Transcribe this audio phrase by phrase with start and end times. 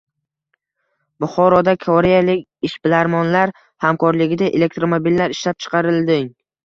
[1.23, 3.53] Buxoroda koreyalik ishbilarmonlar
[3.87, 6.27] hamkorligida elektromobillar ishlab chiqarilading